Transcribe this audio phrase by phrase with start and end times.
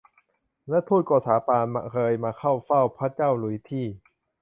[0.69, 3.85] และฑูตโกษาปานเคยมาเข้าเฝ้าพระเจ้าหลุยส์ที่